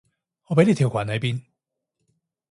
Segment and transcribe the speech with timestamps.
[0.47, 1.43] 我畀你條裙喺邊？